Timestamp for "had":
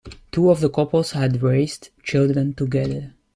1.11-1.43